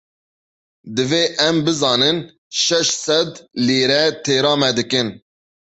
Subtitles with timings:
[0.95, 2.17] Divê em bizanin
[2.63, 3.31] şeş sed
[3.65, 5.07] lîre têra me dikin.